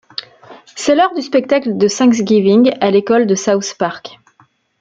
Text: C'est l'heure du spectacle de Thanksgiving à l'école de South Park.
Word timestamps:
C'est 0.75 0.95
l'heure 0.95 1.13
du 1.13 1.21
spectacle 1.21 1.77
de 1.77 1.87
Thanksgiving 1.87 2.71
à 2.81 2.89
l'école 2.89 3.27
de 3.27 3.35
South 3.35 3.75
Park. 3.77 4.17